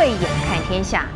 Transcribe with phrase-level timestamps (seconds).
[0.00, 1.06] 慧眼看天下。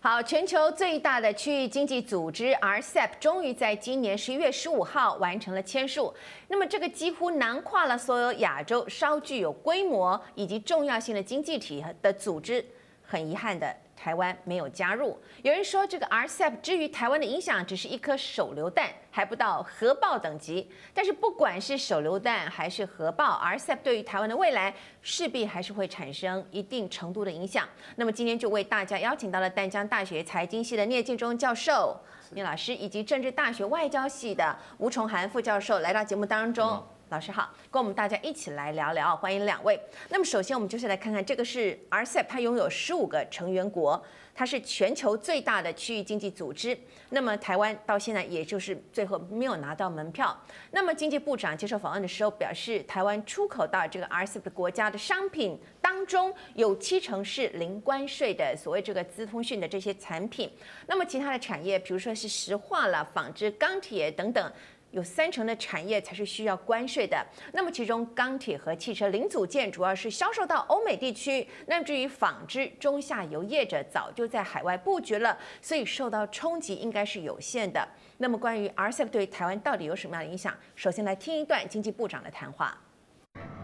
[0.00, 6.14] 好，全球最大的区域经济组织 RCEP 终于在今年十一月十五号完成了签署。
[6.48, 12.64] 那么，这个几乎囊括了所有亚洲稍具有规模以及重要性的经济体的组织。
[13.02, 13.76] 很遗憾的。
[14.02, 15.16] 台湾没有加入。
[15.42, 20.68] 有人说，这个 RCEP 至于台湾的影响，只是一颗手榴弹，还不到核爆等级。
[20.92, 27.68] 但是，不管是手榴弹还是核爆，RCEP 对于台湾的未来势必还是会产生一定程度的影响。
[27.94, 31.96] 那么，今天就为大家邀请到了淡江大学财经系的聂敬中教授、
[32.30, 36.84] 聂老师，以及政治大学外交系的吴崇涵副教授来到节目当中。
[37.12, 39.78] 老师好，跟我们大家一起来聊聊，欢迎两位。
[40.08, 44.02] 那么首先我们就是来看看这个是 RCEP，它拥有十五个成员国，
[44.34, 46.74] 它是全球最大的区域经济组织。
[47.10, 50.34] 那么台湾到现在也就是最后没有拿到门票。
[50.70, 60.50] 那么经济部长接受访问的时候表示，台湾出口到这个 RCEP 国家的商品当中有七成是零关税的，所谓这个资通讯的这些产品。
[60.86, 64.50] 那么其他的产业，比如说是石化了、纺织、钢铁等等。
[64.92, 77.86] 有三成的产业才是需要关税的，那么其中钢铁和汽车零组件主要是销售到欧美地区，那至于纺织中下游业者早就在海外布局了，所以受到冲击应该是有限的。
[78.18, 80.54] 那么关于 RCEP 对台湾到底有什么样的影响？
[80.76, 82.76] 首先来听一段经济部长的谈话。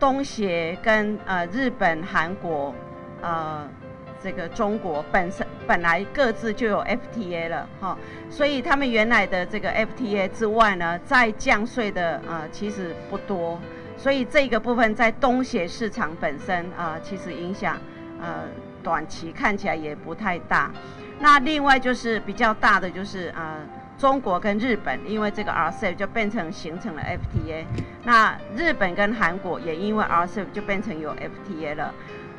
[0.01, 2.75] 东协跟呃日本、韩国，
[3.23, 3.71] 呃。
[4.23, 7.97] 这个中国本身本来各自就有 FTA 了哈，
[8.31, 13.61] 所以他们原来的这个 FTA 之外呢，再降税的啊、呃、其实不多，
[13.97, 17.79] 所以这个部分在东协市场本身啊、其实影响
[18.21, 18.45] 呃
[18.83, 20.71] 短期看起来也不太大。
[21.21, 23.67] 那另外就是比较大的就是啊、呃、
[23.99, 27.65] 中国跟日本，因为这个 RCEP 就变成形成了 FTA，
[28.05, 31.93] 那日本跟韩国也因为 RCEP 就变成有 FTA 了。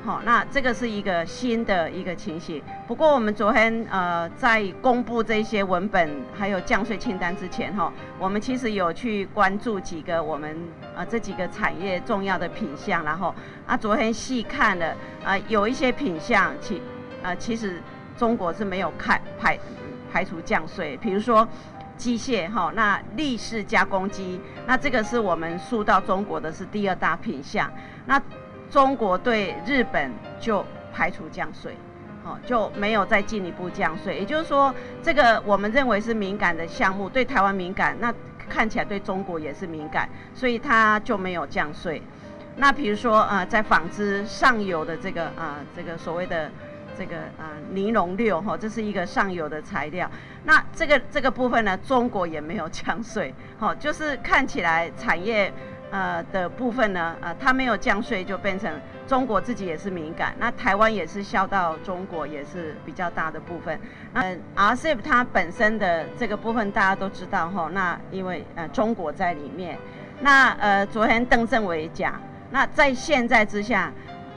[0.10, 2.60] 好，那这个是一个新的一个情形。
[2.88, 10.58] 不过我们昨天呃在公布这些文本还有降税清单之前哈，我们其实有去关注几个我们
[10.96, 13.36] 呃这几个产业重要的品项，然后
[13.68, 14.88] 啊昨天细看了
[15.24, 16.82] 啊、呃、有一些品项其
[17.22, 17.80] 呃其实
[18.18, 19.60] 中国是没有开排
[20.12, 21.48] 排除降税，比如说
[21.98, 27.72] 机械哈，那立式加工机，那这个是我们输到中国的是第二大品项，
[28.08, 28.20] 那。
[28.70, 30.64] 中国对日本就
[30.94, 31.76] 排除降税，
[32.24, 34.20] 好，就没有再进一步降税。
[34.20, 38.14] 也就是说，这个我们认为是敏感的项目，对台湾敏感，那
[38.48, 42.02] 看起来对中国也是敏感，所以它就没有降税。
[42.58, 46.52] 那比如说，呃，在纺织上游的这个啊、这个所谓的
[46.98, 50.10] 这个啊、尼龙六哈，这是一个上游的材料。
[50.44, 55.52] 那这个这个部分呢，中国也没有降税，好，就是看起来产业。
[55.92, 58.72] 呃的部分呢，呃，它没有降税，就变成
[59.08, 60.34] 中国自己也是敏感。
[60.40, 63.80] 那台湾也是笑到中国，也是比较大的部分。
[64.14, 69.78] 那 RCEP 它本身的这个部分大家都知道哈，那因为呃中国在里面。
[70.22, 72.22] 那呃昨天邓政委讲，
[72.52, 73.92] 那在现在之下，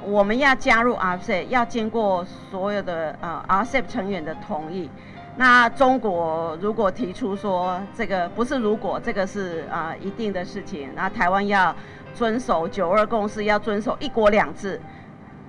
[0.04, 4.88] 我们要加入 RCEP，要经过所有的呃 RCEP 成员的同意。
[5.34, 11.74] 那中国如果提出说这个不是如果这个是啊、呃、一定的事情，那台湾要
[12.14, 14.78] 遵守九二共识，要遵守一国两制，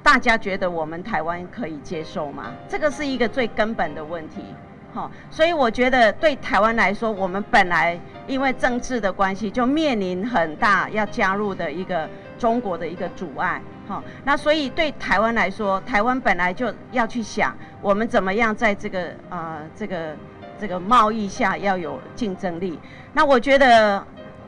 [0.01, 2.45] 大家觉得我们台湾可以接受吗？
[2.67, 4.45] 这个是一个最根本的问题，
[4.93, 13.61] 好，所以我觉得对台湾来说，我们本来因为政治的关系就面临很大要加入的一个中国的一个阻碍。
[13.85, 20.15] 好，那所以对台湾来说，台湾本来就要去想，我们怎么样在这个、呃、这个
[20.57, 22.79] 这个贸易下要有竞争力。
[23.11, 24.01] 那我觉得，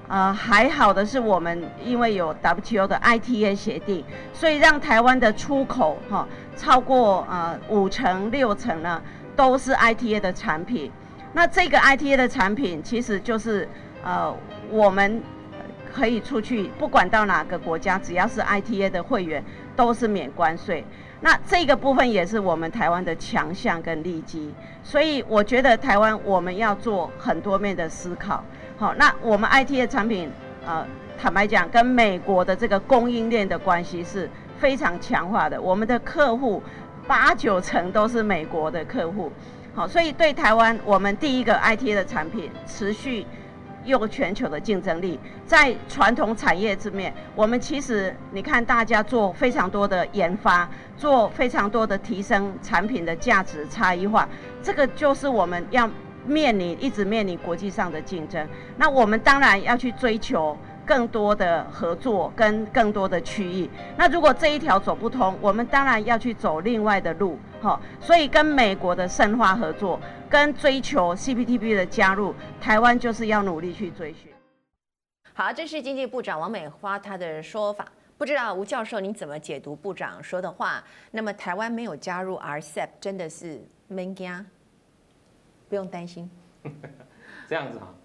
[0.07, 9.01] 呃还好的是我们因为有 WTO 的 ITA 协定，所以让台湾的出口哈、哦、超过、呃、五成六成呢
[9.35, 10.89] 都是 ITA 的产品。
[11.33, 13.67] 那这个 ITA 的产品其实就是
[14.01, 14.33] 呃
[14.71, 15.21] 我们。
[15.95, 19.41] 可以出去，不管到哪个国家，只要是 ITA 的会员，
[19.77, 20.83] 都是免关税。
[21.21, 24.53] 那这个部分也是我们台湾的强项跟利基。
[24.83, 28.43] 所以我觉得台湾我们要做很多面的思考。
[28.77, 30.29] 好，那我们 ITA 产品，
[30.67, 30.85] 呃，
[31.17, 34.29] 坦白讲，跟美国的这个供应链的关系是
[34.59, 35.59] 非常强化的。
[35.61, 36.61] 我们的客户
[37.07, 39.31] 八九成都是美国的客户。
[39.73, 43.25] 好，所以对台湾，我们第一个 ITA 的产品持续。
[43.85, 50.67] 有全球的竞争力，在传统产业之面，我们其实你看，大家做非常多的研发，
[50.97, 54.27] 做非常多的提升产品的价值差异化，
[54.61, 55.89] 这个就是我们要
[56.25, 58.47] 面临一直面临国际上的竞争。
[58.75, 63.69] 那我们当然要去追求更多的合作跟更多的区域。
[63.95, 67.79] 那如果这一条走不通，我们当然要去走另外的路，哈。
[67.99, 69.99] 所以跟美国的深化合作，
[70.35, 74.29] 跟追求 CPTPP 的加入，台湾就是要努力去追寻。
[75.33, 77.89] 好，这是经济部长王美花她的说法。
[78.17, 80.83] 不知道吴教授您怎么解读部长说的话？
[81.11, 84.45] 那么台湾没有加入 RCEP，真的是闷家，
[85.69, 86.29] 不用担心。
[87.47, 87.95] 这样子哈，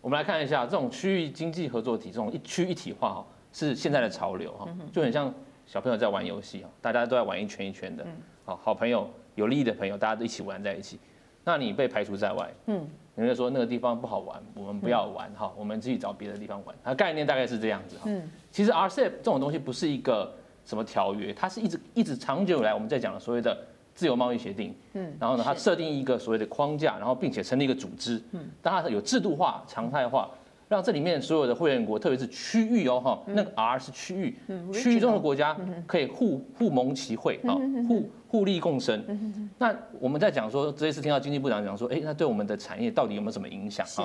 [0.00, 5.30] 我们来看一下这种区域经济合作体，这种一区一体化哈，是现在的潮流哈，就很像
[5.66, 8.06] 小朋友在玩游戏啊，大家都在玩一圈一圈的，
[8.46, 10.98] 好好朋友、有利益的朋友，大家都一起玩在一起，
[11.44, 12.88] 那你被排除在外，嗯。
[13.14, 16.74] 人家说那个地方不好玩，我们不要玩哈，我们自己找别的地方玩。
[16.82, 18.02] 它概念大概是这样子哈。
[18.06, 23.56] 嗯，其实 RCEP 这种东西不是一个什么条约，它是一直一直长久以来我们在讲的所谓的
[23.94, 24.74] 自由贸易协定。
[24.94, 28.20] 嗯，然后呢，它设定一个所谓的框架，然后并且成立一个组织。
[28.32, 30.28] 嗯，当它有制度化、常态化。
[30.66, 34.34] 让这里面所有的会员国，特别是区域哦哈，那个 R 是区域，
[34.72, 35.54] 区域中的国家
[35.86, 37.54] 可以互互盟其会啊，
[37.86, 39.43] 互互利共生。
[39.64, 44.04] 那我们在讲说，这一次听到经济部长讲说，哎，那对我们的产业到底有没有什么影响啊？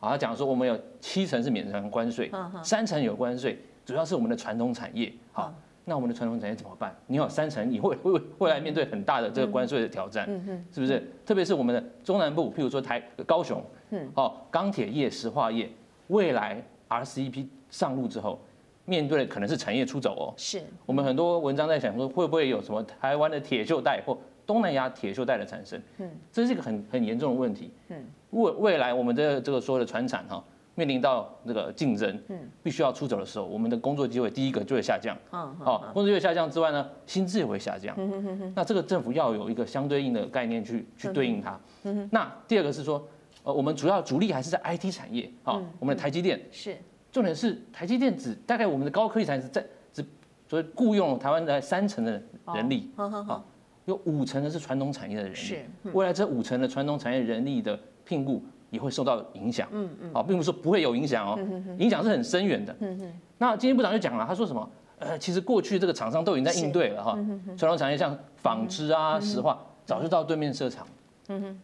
[0.00, 2.30] 啊，他讲说我们有七成是免征关税，
[2.62, 5.10] 三成有关税，主要是我们的传统产业。
[5.32, 5.50] 好，
[5.86, 6.94] 那我们的传统产业怎么办？
[7.06, 10.26] 你有三成，你会会未来面对很大的这个关税的挑战，
[10.70, 11.10] 是不是？
[11.24, 13.64] 特别是我们的中南部，譬如说台高雄，
[14.12, 15.70] 哦，钢铁业、石化业。
[16.08, 18.38] 未来 RCEP 上路之后，
[18.84, 20.34] 面对的可能是产业出走哦。
[20.36, 24.18] 是我们很多文章在想说，会不会有什么台湾的铁锈带或
[24.52, 25.80] 东南亚铁锈带的产生？
[25.98, 27.70] 嗯，这是一个很很严重的问题。
[27.88, 27.96] 嗯，
[28.30, 30.44] 未未来我们的这个所有的船产哈，
[30.74, 35.16] 面临到这个竞争，嗯，必须要出走的时候，我们的工作机会第一个就会下降。
[35.32, 37.94] 嗯，好，工作机会下降之外呢，薪资也会下降。
[37.98, 38.52] 嗯。
[38.54, 41.58] 那这个政府要有一个相对应的概念去去对应它。
[41.84, 42.08] 嗯哼。
[42.12, 43.02] 那第二个是说。
[43.44, 46.76] 呃，我们主要主力还是在 IT 产业啊，我们的台积电是
[47.10, 50.04] 重点是台积电只大概我们的高科技产业是在只
[50.48, 52.22] 所以雇佣台湾的三成的
[52.54, 53.44] 人力，好，
[53.84, 61.38] 有五成的是传统产业的人力，是未来这五成的传统产业人力的聘雇也会受到影响，嗯嗯，啊，并不是说不会有影响哦，
[61.78, 64.70] 影响是很深远的，嗯嗯，那今天部长就讲了，他说什么？
[64.98, 67.18] 呃，其实过去这个厂商都已经在应对了哈，
[67.56, 70.86] 传统产业像纺织啊、石化，早就到对面设厂，
[71.28, 71.60] 嗯哼。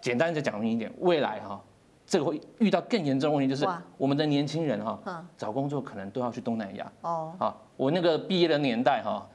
[0.00, 1.60] 简单的讲明一点，未来哈，
[2.06, 6.92] 这个会遇到更严重的问题，就是我们的年轻人哈，找工作可能都要去东南亚。
[7.02, 9.28] 哦，啊，我那个毕业的年代哈，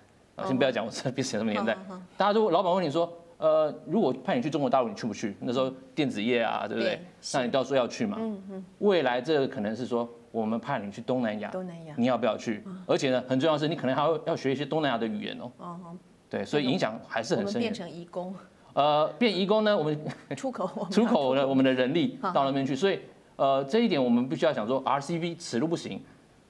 [0.46, 1.78] 先不要讲我是毕业什么年代，
[2.18, 5.36] 大家都老板问你说，呃，如果派你去中国大陆，你去不去？
[5.40, 7.00] 那时候电子业啊，对不对？
[7.34, 8.18] 那你都要说要去嘛。
[8.20, 8.66] 嗯嗯。
[8.80, 12.64] 未来这个可能是说，我们派你去东南亚，东南亚，你要不要去？
[12.88, 15.52] 而且呢，很重要的是，你可能还要要学一些东南亚的语言哦。
[15.58, 15.80] 哦。
[16.30, 17.62] 对，所以影响还是很深。
[17.62, 18.34] 变成移工。
[18.74, 19.78] 呃，变移工呢？
[19.78, 20.00] 我们
[20.36, 21.48] 出口，出口呢？
[21.48, 23.00] 我们的人力到那边去，所以
[23.36, 26.02] 呃，这一点我们必须要想说，RCEP 此路不行。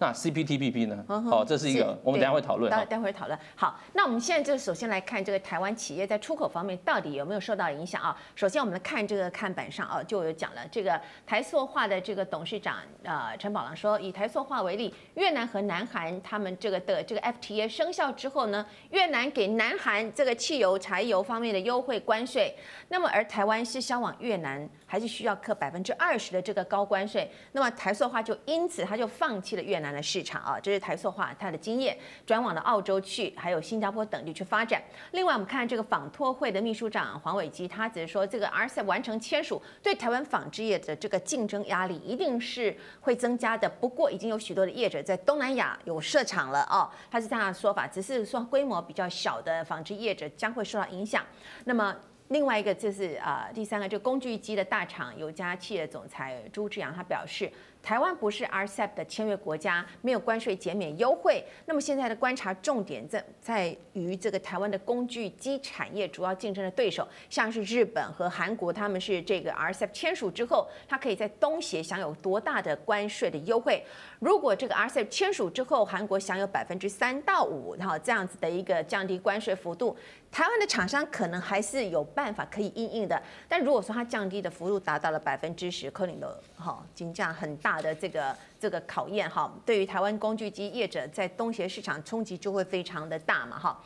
[0.04, 1.06] 那 CPTPP 呢？
[1.08, 2.70] 哦，这是一个，我们等下会讨论。
[2.70, 3.40] 待待会讨论。
[3.56, 8.14] 好，那我们现在就首先来看这个台湾企业在出口方面到底有没有受到影响啊？
[8.36, 22.54] 首先我们来看这个看板上啊，就有讲了，这个台塑化的这个董事长呃陈宝郎说，以台塑化为例，越南和南韩他们这个的这个 FTA 生效之后呢，越南给南韩这个汽油、柴油方面的优惠关税，
[22.90, 24.68] 那么而台湾是销往越南。
[24.94, 31.98] 还是需要课百分之二十的这个高关税，那么台塑化就因此他就放弃了越南的市场啊，这是台塑化它的经验，
[32.28, 34.80] 转往了澳洲去，还有新加坡等地去发展。
[35.14, 43.68] 另外，我们看这个纺托会的秘书长黄伟基，他只是说这个 RCE 完成签署，对台湾纺织业的这个竞争压力一定是会增加的。
[43.68, 51.26] 不过，已经有许多的业者在东南亚有设厂了哦，他是这样的说法，只是说规模比较小的纺织业者将会受到影响。
[51.66, 51.96] 那么。
[52.34, 57.50] 另外一个就是啊，第三个就工具机的大厂有家企业总裁朱志阳他表示。
[57.84, 61.44] 台湾不是 RCEP 的签约国家，没有关税减免优惠。
[61.66, 73.86] 那么现在的观察重点在在于这个台湾的工具机产业主要竞争的对手，像是日本和韩国，他们是这个 RCEP 签署之后，它可以在东协享有多大的关税的优惠？
[74.20, 79.94] 如果这个 RCEP 签署之后，韩国享有百分之三到五，然后这样子的一个降低关税幅度，
[80.32, 83.22] 台湾的厂商可能还是有办法可以应应的。
[83.50, 87.73] 但如果说它降低的幅度达到了百分之十，可能的哈金价很大。
[87.82, 93.82] 的这个这个考验哈，对于台湾工具机业者在东协市场冲击就会非常的大嘛哈。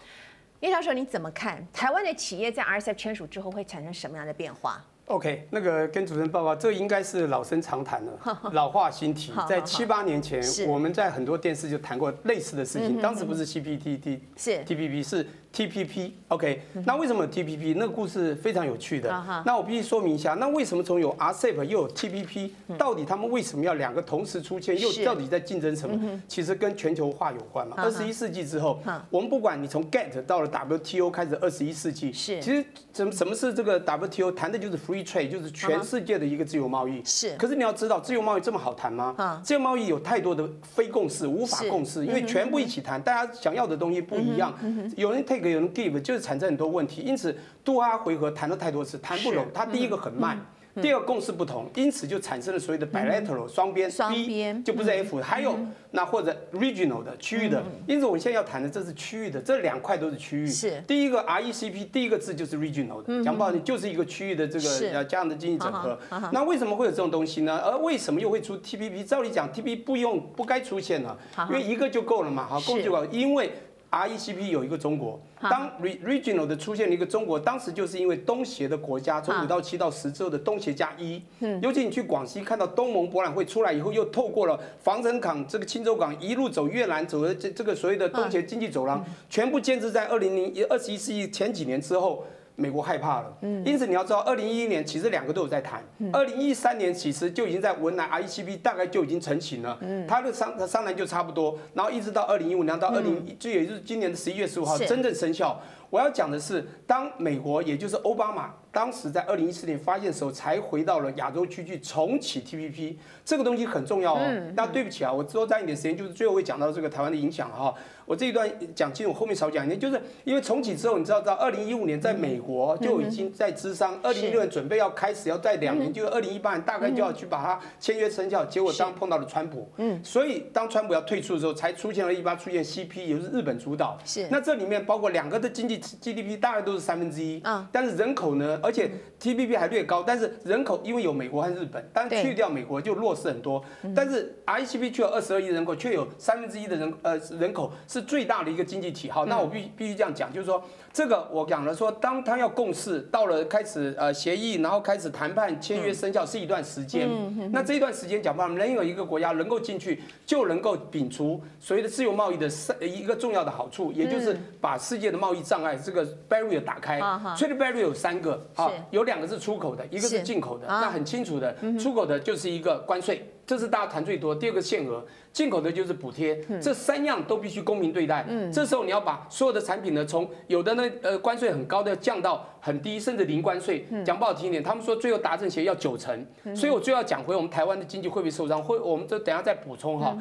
[0.62, 9.32] 叶教授你怎么看台湾的企业在 RCEP 签署之后会产生什么样的变化？OK，那个跟主持人报告，这应该是老生常谈了， 老话新提。
[9.48, 15.26] 在七八年前，我们在很多电视就谈过类似的事情，当时不是 CPTPP 是 TPP 是。
[15.58, 17.74] TPP，OK，那为什么有 TPP？
[17.78, 19.10] 那个故事非常有趣的。
[19.44, 22.52] 那我必须说明一下，那为什么从有 RCEP 又有 TPP？
[22.78, 24.80] 到底他们为什么要两个同时出现？
[24.80, 26.00] 又到底在竞争什么？
[26.28, 27.76] 其实跟全球化有关嘛。
[27.78, 34.32] 二十一世纪之后，我们不管你从 GATT 到了 WTO 开始，二十一世纪，是其实什什么是这个 WTO？
[34.34, 37.04] 谈的就是 Free Trade，就是全世界的一个自由贸易。
[37.04, 37.36] 是。
[37.36, 39.42] 可是你要知道，自由贸易这么好谈吗？
[39.44, 44.54] 自由贸易有太多的非共识，无法共识，因为全部一起谈，大家想要的东西不一样。
[44.96, 45.47] 有人 take。
[45.52, 49.46] 有人 give 就是产生很多问题，因此杜哈回合谈了太多次，谈不拢。
[49.54, 50.40] 它第一个很慢，
[50.82, 55.58] 第二个共识不同，因此就产生了所谓的 bilateral 双边，双边就不是 F，还有
[55.92, 57.64] 那或者 regional 的区域的。
[57.88, 60.48] 因此我们现在要谈的这是区域的，这两块都是区域。
[60.48, 65.98] 是第一个 RECP 第一个字就是 regional 的，讲不好听就是一个区域的这个呃这样的经济整合。
[66.32, 67.58] 那为什么会有这种东西呢？
[67.58, 69.04] 而为什么又会出 TPP？
[69.04, 71.18] 照理讲 TPP 不用不该出现了，
[71.50, 73.52] 因为一个就够了嘛，好，够就够，因为。
[73.90, 81.22] RECP 有一个中国，当 regional 的出现了一个中国，当时就是因为东协的国家从五到七到十之后的东协加一，
[81.62, 92.26] 尤其你去广西看到东盟博览会出来以后，又透过了防城港这个钦州港一路走越南走的这这个所谓的东协经济走廊，全部建制在二零零一二十一世纪前几年之后。
[92.60, 105.62] 美国害怕了，因此你要知道，二零一一年其实两个都有在谈，二零一三年其实就已经在文莱 RCEP 大概就已经成型了，它的商商谈就差不多，然后一直到二零一五年到二零，这也就是今年的十一月十五号真正生效。
[105.90, 114.22] 我要讲的是，当美国也就是奥巴马当时在二零一四年发现的时候，才回到了亚洲区去重启 TPP，这个东西很重要哦。
[114.56, 117.74] 那对不起啊，我多占一点时间，就是最后会讲到这个台湾的影响哈。
[118.06, 128.46] 我这一段讲清楚，后面少讲一点，就是因为重启之后，你知道，到二零一五年在美国就已经在资商，二零一六年准备要开始，要在两年，就是二零一八年大概就要去把它签约生效。
[128.46, 133.98] 结果当碰到了川普，嗯，所以当川普要退出的时候，才出现了一八出现 CP，也就是日本主导。
[134.06, 143.64] 是，那这里面包括两个的经济 GDP 大概都是三分之一，嗯，但是人口呢，而且 TPP 还略高，但是人口因为有美国和日本，但去掉美国就弱势很多。
[143.96, 149.10] 但是 RCEP 却有二十二亿人口，却有三分之一的人呃人口是最大的一个经济体。
[149.10, 150.64] 好，那我必必须这样讲，就是说
[150.98, 157.08] 这个我讲了说，当他要共识到了开始呃协议，然后开始谈判签约生效是一段时间。
[157.52, 167.00] 那这一段时间讲吧，能有一个国家能够进去，就能够摒除所谓的自由贸易的三一个重要的好处，也就是把世界的贸易障碍这个 barrier 打开。
[167.00, 170.66] trade barrier 有三个，啊，有两个是出口的，一个是进口的。
[170.66, 173.32] 那很清楚的，出口的就是一个关税。
[173.46, 174.36] 这是大家谈最多。
[174.36, 178.26] 第二个限额，进口的就是补贴，这三样都必须公平对待。
[178.28, 183.86] 嗯，这时候你要把所有的产品呢，从有的呢，呃，关税很高的降到很低，甚至零关税。
[184.04, 186.26] 讲不好听一点，他们说最后达成协议要九成。
[186.56, 188.64] 所以我最后要讲回我们台湾的经济会不会受伤？
[188.64, 190.18] 会，我们这等下再补充哈。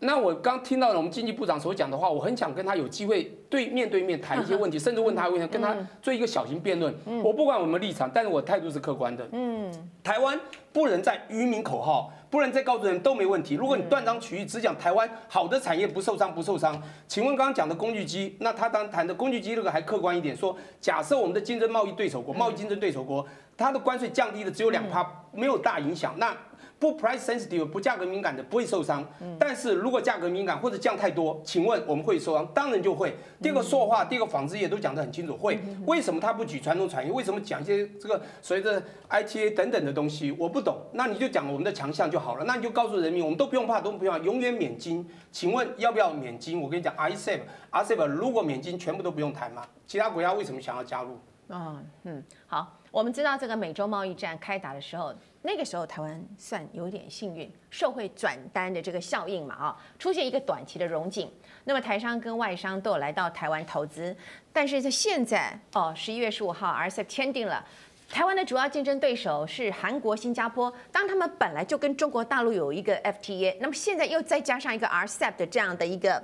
[0.00, 6.94] 那我刚听到了我们经济部长所讲的话，我很想跟他有机会对面对面谈一些问题，甚至问他问题，跟他做一个小型辩论。
[7.22, 9.28] 我不管我们立场，但是我态度是客观的。
[9.32, 9.70] 嗯，
[10.02, 10.40] 台湾
[10.72, 12.10] 不能在愚民口号。
[12.30, 13.54] 不能再告诉人都没问题。
[13.54, 26.36] 如果你断章取义，只讲台湾好的产业不受伤不受伤，请问刚刚讲的工具机，那他当谈的工具机那个还客观一点，说假设我们的竞争贸易对手国，贸易竞争对手国，它的关税降低的只有两趴，没有大影响，那。
[26.84, 29.02] 不 price sensitive 不价格敏感的不会受伤，
[29.38, 32.46] 但是如果价格敏感或者降太多，请问我们会受伤？
[32.48, 33.16] 当然就会。
[33.40, 35.58] 第二个塑化，第二个纺织业都讲得很清楚，会。
[35.86, 37.10] 为什么他不举传统产业？
[37.10, 40.30] 为什么讲一些这个随着 ITA 等等的东西？
[40.32, 40.76] 我不懂。
[40.92, 42.44] 那你就讲我们的强项就好了。
[42.44, 45.08] 那你就告诉人民，我们都不用怕，都不用怕，永远免金。
[45.32, 46.60] 请问要不要免金？
[46.60, 49.62] 我跟你讲，RCEP，RCEP 如果免金，全部都不用谈嘛？
[49.86, 51.18] 其他国家为什么想要加入？
[51.48, 55.12] 嗯嗯，好，我们知道这个美洲贸易战开打的时候。
[55.42, 61.28] 那个时候台湾算有点幸运，受惠转单的这个效应嘛，啊，出现一个短期的融景。
[61.64, 64.16] 那么台商跟外商都有来到台湾投资，
[64.52, 67.62] 但是在现在哦，十一月十五号 RCEP 签订了，
[68.08, 76.22] 台湾的主要竞争对手是韩国、新加坡，当他们本来就跟中国大陆有一个 FTA，那么现在又再加上一个 RCEP 的这样的一个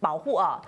[0.00, 0.62] 保护啊。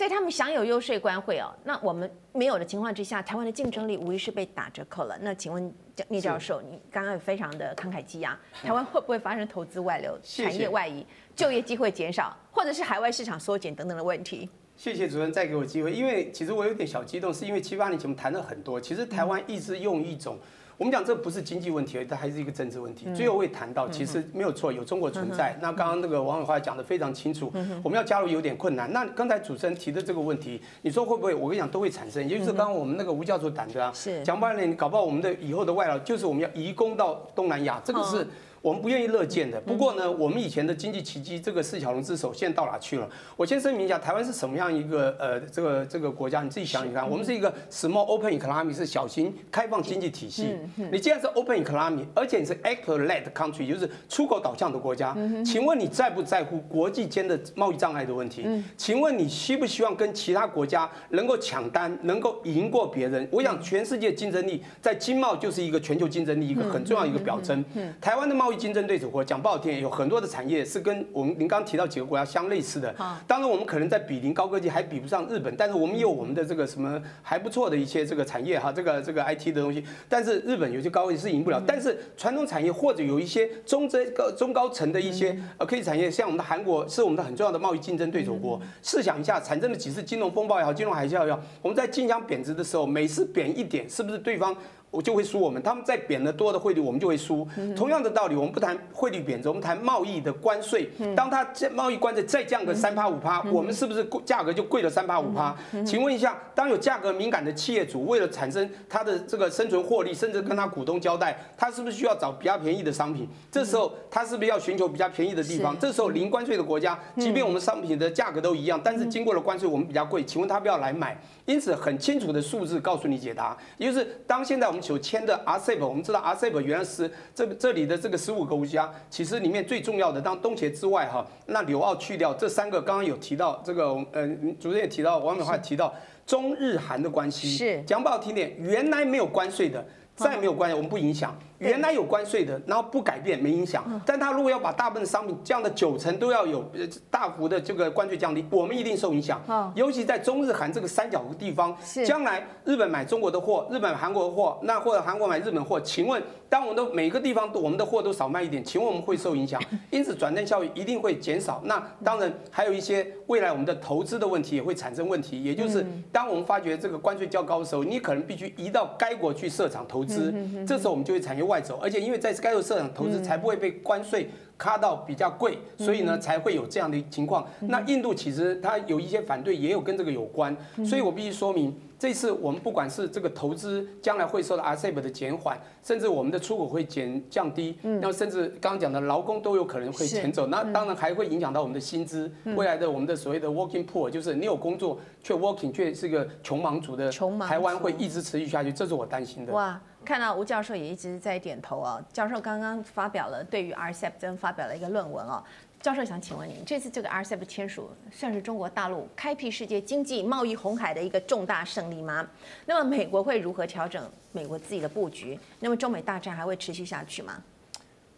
[0.00, 5.18] 在他们享有优税关会哦，那我们没有的情况之下，台湾的竞争力无疑是被打折扣了。
[5.20, 5.70] 那请问
[6.08, 14.48] 聂教授，你刚刚非常的慷慨激昂，台湾会不会发生投资外流、产业外移、就业机会减少，或者是海外市场缩减等等的问题？
[14.74, 20.38] 谢谢主任再给我机会，因为其实我有点小激动，是因为七八年前我们谈了很多，其实台湾一直用一种。
[20.80, 23.06] 我们讲这不是经济问题，它还是一个政治问题。
[23.14, 25.54] 最后会谈到，其实没有错，有中国存在。
[25.60, 27.52] 那刚刚那个王伟华讲的非常清楚，
[27.84, 28.90] 我们要加入有点困难。
[28.90, 31.34] 那刚才主持人提的这个问题，你说会不会？
[31.34, 32.26] 我跟你讲，都会产生。
[32.26, 33.92] 也就是刚刚我们那个吴教授谈的啊，
[34.24, 38.26] 讲白了，你搞不好我们的以后的外劳就是我们要移工到东南亚，这个是。
[38.62, 39.60] 我们不愿意乐见的。
[39.60, 43.08] 不过呢，我们以前的经济奇迹，这个四小龙之首，现在到哪去了？
[43.36, 46.42] 我先声明一下，台湾是什么样一个呃这个这个国家？
[46.42, 50.58] 你自己想一想，我们是一个 small open economy，是小型开放经济体系。
[50.92, 58.46] 你既然是 open economy，而且你是 export-led country，就是出口导向的国家，请问你在不在乎国际间的贸易障碍的问题？
[58.76, 63.26] 请问你希不希望跟其他国家能够抢单，能够赢过别人？
[63.30, 67.64] 我想全世界竞争力在经贸就是一个全球竞争力一个很重要一个表征。
[68.00, 72.94] 台湾的贸易竞争对手国讲不好听，有很多的产业是跟我们您刚提到几个国家相类似的。
[73.26, 79.84] 当然我们可能在比邻高科技还比不上日本，但是我们有我们的这个什么还不错的一些这个产业哈，这个这个 IT 的东西。
[80.08, 81.62] 但是日本有些高科技是赢不了。
[81.66, 88.60] 但是传统产业或者有一些中这个中高层的一些呃科技产业，像我们的韩国是我们的很重要的贸易竞争对手国。
[88.82, 94.56] 试想一下，产生了几次金融风暴也好，金融海啸也好，我们在竞相贬值的时候，每次贬一点，是不是对方？
[94.90, 97.46] 我就会输我们，他们在贬的多的汇率，我们就会输。
[97.76, 100.90] 同样的道理，我们不谈汇率贬值，我们谈贸易的关税。
[101.14, 105.56] 当它这贸易关税再降个三趴五趴，我们是不是价格就贵了三趴五趴？
[105.86, 113.28] 请问一下，当有价格敏感的企业主为了产生他的这个生存获利，甚至跟他股东交代，他是不是需要找比较便宜的商品？
[113.50, 115.78] 这时候他是不是要寻求比较便宜的地方？
[115.78, 121.16] 这时候零关税的国家，即便我们商品的价格都一样，但是经过了关税，我们比较贵，请问他不要来买？
[121.46, 135.94] 因此很清楚的数字告诉你解答，也就是当现在我们所签的 RCEP，我们知道 RCEP 原来是这这里的这个十五个国家，其实里面最重要的，当东协之外哈，那纽澳去掉这三个，刚刚有提到这个，呃，主任也提到，王美华也提到
[136.26, 137.82] 中日韩的关系，是。
[137.82, 139.84] 讲不好听点，原来没有关税的，
[140.14, 141.36] 再没有关系，我们不影响。
[141.60, 146.64] 原来有关税的，然后不改变没影响，但他如果要把大部分商品降到九成都要有
[147.10, 149.40] 大幅的这个关税降低，我们一定受影响。
[149.74, 151.76] 尤其在中日韩这个三角的地方，
[152.06, 159.60] 将来日本买中国的货，日本韩国的货，那或者韩国买日本货，请问当我们的每个地方我们的货都少卖一点，请问我们会受影响？
[159.90, 161.60] 因此转正效益一定会减少。
[161.64, 170.34] 那当然还有一些未来我们的投资的问题也会产生问题，也就是当我们发觉这个关税较高的时候，你可能必须移到该国去设厂投资，
[170.66, 171.49] 这时候我们就会产业。
[171.50, 177.44] 外走，而且因为在该有市场投资，才不会被关税卡到比较贵，所以呢才会有这样的情况。
[177.60, 197.10] 那印度其实它有一些反对，也有跟这个有关，所以我必须说明，这次我们不管是这个投资将来会受到 RCEP 的减缓，甚至我们的出口会减降低，那甚至刚刚讲的劳工都有可能会减走，那当然还会影响到我们的薪资，未来的我们的所谓的 working poor，就是你有工作却 working 却是个穷忙族的，
[197.40, 199.52] 台湾会一直持续下去，这是我担心的。
[199.52, 199.80] 哇。
[200.04, 202.02] 看到吴教授也一直在点头啊。
[202.12, 205.42] 教授刚刚发表了对于 RCEP 真发表了一个论文啊。
[205.80, 212.28] 教授想请问您，这次这个 RCEP 签署算是中国大陆开辟世界经济贸易红海的一个重大胜利吗？
[212.66, 215.38] 那么美国会如何调整美国自己的布局？
[215.58, 217.42] 那么中美大战还会持续下去吗？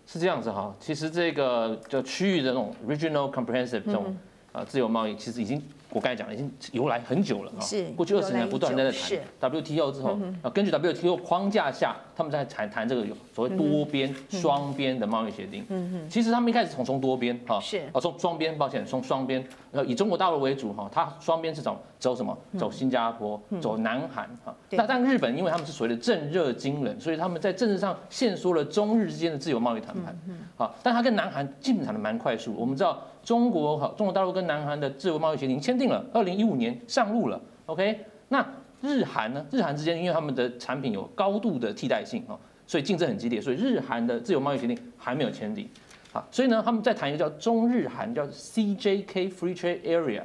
[0.07, 4.17] 是这样子哈，其实这个就区域的那种 regional comprehensive 这种
[4.51, 5.63] 啊自由贸易，其实已经。
[5.93, 7.61] 我刚才讲了，已经由来很久了啊。
[7.61, 7.85] 是。
[7.91, 15.65] 过去二十年不断在谈 WTO 之后，啊，根据 WTO 框架下，他们在谈谈这个所谓多边、双边的贸易协定。
[15.69, 16.09] 嗯嗯。
[16.09, 22.37] 其实他们一开始从从多边哈，是啊，从双边，抱歉，从双边，呃，以中国大陆为主哈，它双边是走走什么？
[22.59, 24.53] 走新加坡，走南韩啊。
[24.71, 30.19] 那但日本因为他们是所谓的正热经冷，所以他们在政治上限缩了中日之间的自由贸易谈判。
[30.29, 30.39] 嗯。
[30.57, 32.53] 好，但他跟南韩进展的蛮快速。
[32.59, 33.01] 我们知道。
[33.23, 37.41] 中国好，中国大陆跟南韩的自由贸易协定签订了，二零一五年上路了。
[37.67, 38.45] OK，那
[38.81, 39.47] 日韩呢？
[39.53, 42.35] 日韩之间因为他们的产品有高度的替代性啊，
[42.67, 45.69] 所以竞争很激烈，所以日韩的自由贸易协定还没有签订。
[46.13, 50.23] 好，所以呢，他们在谈一个叫中日韩叫 CJK Free Trade Area，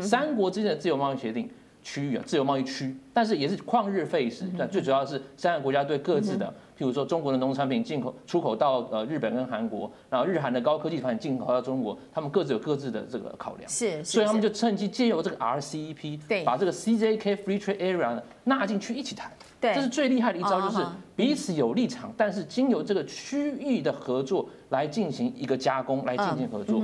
[0.00, 1.48] 三国之间的自由贸易协定
[1.80, 4.44] 区域啊，自由贸易区，但是也是旷日费时。
[4.58, 6.52] 但最主要是三个国家对各自的。
[6.76, 19.28] 譬如说，中国的农产品进口出口到呃日本跟韩国，然后日韩的高科技产品进口到中国，他们各自有各自的这个考量，是，所以他们就趁机借由这个 RCEP，对，把这个 CJK Free Trade Area 呢纳进去一起谈。
[19.60, 20.84] 对，这是最厉害的一招，就是
[21.16, 26.80] 彼此有立场，但是经由这个区域的合作来进行一个加工，来进行合作。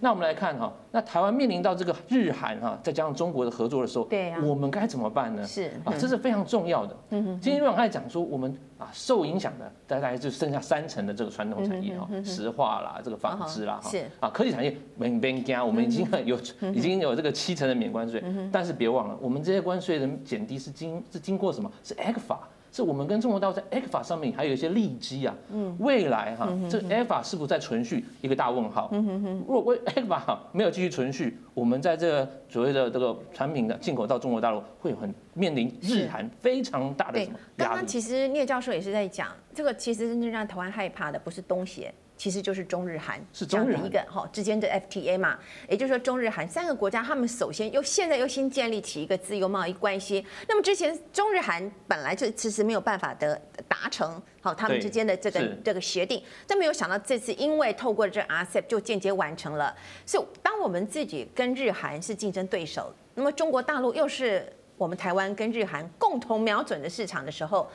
[0.00, 5.46] 那我们来看哈，那台湾面临到这个日韩哈，再加上中国的合作的时候，对，我们该怎么办呢？
[5.46, 6.94] 是啊，这是非常重要的。
[7.10, 14.08] 今天我刚才讲说，我们啊受影响的大概就剩下三成的这个传统产业哈，石化啦，这个纺织啦，是。
[14.20, 16.38] 啊，科技产业没没加，我们已经有
[16.72, 21.70] 已经有这个七成的免关税，但是别忘了，我们这些关税的减低是经是经过什么？
[21.82, 22.38] 是 ECFA
[22.72, 25.34] 是我们跟中国大陆在 ECFA 上面还有一些利基啊。
[25.52, 25.76] 嗯。
[25.78, 28.04] 未来哈，这个 ECFA 是否在存续？
[28.20, 28.88] 一个大问号。
[28.92, 29.44] 嗯哼哼。
[29.46, 37.38] 如果 ECFA 没有继续存续，我们在这个所谓的这个产品的进口到中国大陆，会有很面临日韩非常大的什么？
[37.56, 50.26] 刚刚其实聂教授也是在讲，这个其实真正让台湾害怕的不是东协，其实就是中日韩是中日一个哈之间的 FTA 嘛，也就是说中日韩三个国家，他们首先又现在又新建立起一个自由贸易关系。
[50.48, 59.72] 那么之前中日韩本来就其实没有办法的达成好他们之间的这个这个协定，但没有想到这次因为透过这 RCEP 就间接完成了。
[60.04, 67.70] 所以当我们自己跟日韩是竞争对手，那么中国大陆又是我们台湾跟日韩共同瞄准的市场的时候，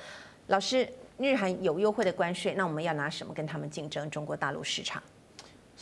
[0.48, 0.86] 老师。
[1.24, 5.02] 日韩有优惠的关税，那我们要拿什么跟他们竞争中国大陆市场？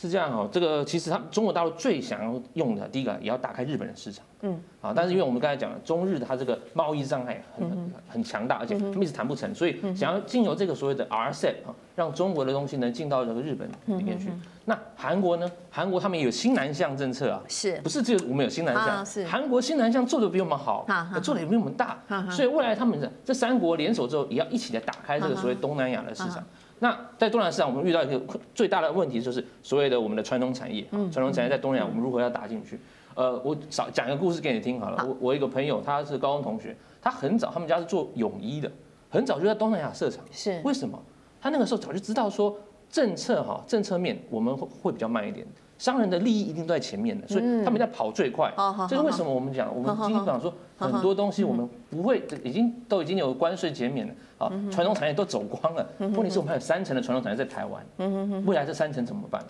[0.02, 4.24] 是这样哦，这个其实他中国大陆最想要用的，第一个也要打开日本的市场。
[4.40, 14.32] 嗯，啊，但是因为我们刚才讲了，中日它这个贸易障碍很很很强大，而且他们一直谈不成，所以想要经由这个所谓的 RCEP 啊，让中国的东西能进到这个日本里面去。
[14.64, 15.48] 那韩国呢？
[15.70, 19.06] 韩国他们也有新南向政策啊，是不是只有我们有新南向？
[19.06, 20.84] 是韩国新南向做的比我们好，
[21.22, 21.96] 做的也比我们大，
[22.28, 26.42] 所以未来他们这三国联手之后，也要一起来打开这个所谓东南亚的市场。
[26.82, 28.20] 那在东南亚市场，我们遇到一个
[28.56, 32.76] 最大的问题，就是所谓的我们的传统产业，传统产业在东南亚，我们如何要打进去？
[33.14, 35.06] 呃，我少讲一个故事给你听好了。
[35.06, 38.68] 我我一个朋友，他是高中同学，他很早，他们家是做泳衣的，
[39.08, 40.24] 很早就在东南亚设厂。
[40.32, 41.00] 是为什么？
[41.40, 42.58] 他那个时候早就知道说
[42.90, 45.46] 政策哈，政策面我们会会比较慢一点。
[45.78, 48.52] 商人的利益一定都在前面的，所以他们在跑最快。
[48.88, 49.32] 这是为什么？
[49.32, 55.84] 我们讲，我们经常讲说，很多东西我们不会，已经都已经有关税减免了啊，传统产业都走光了。
[55.98, 59.42] 问题是我们还有三成的传统产业在台湾，未来这三成怎么办？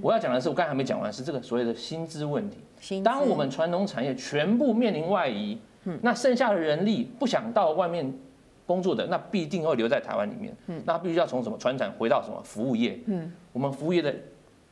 [0.00, 3.00] 我要讲的是，我刚才还没讲完，是这个所谓的薪资问题。
[3.02, 5.58] 当我们传统产业全部面临外移，
[6.00, 8.10] 那剩下的人力不想到外面
[8.64, 10.56] 工作的，那必定会留在台湾里面。
[10.86, 12.98] 那必须要从什么传产回到什么服务业？
[13.52, 14.14] 我们服务业的。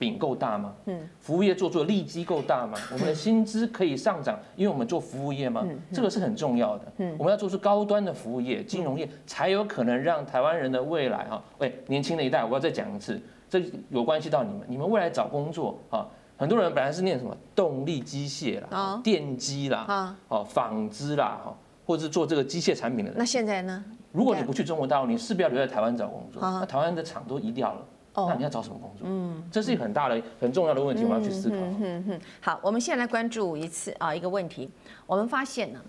[0.02, 0.74] 饼够大吗？
[0.86, 2.76] 嗯，服务业做做利基够大吗？
[2.92, 5.64] 我们的薪资可以上涨，因为我们做服务业吗？
[5.92, 6.92] 这个是很重要的。
[6.96, 23.18] 嗯，我们要做出高端的服务业、金融业，才有可能让台湾人的未来哈，喂，年轻的一代，我要再讲一次，这有关系到你们，你们未来找工作啊，很多人本来是念什么动力机械啦、电机啦、哦纺织啦哈，或者是做这个机械产品的人。
[23.18, 23.84] 那现在呢？
[24.10, 27.80] 如果你不去中国大陆，你势必要留在台湾找工作，那台湾的厂都移掉了。
[28.14, 29.06] 那你要找什么工作？
[29.08, 31.56] 嗯，这是一个很大的、很重要的问题，我们要去思考。
[31.56, 32.20] 嗯嗯。
[32.40, 34.70] 好，我们现在来关注一次啊，一个问题。
[35.06, 35.80] 我们发现呢，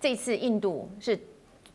[0.00, 1.18] 这次印度是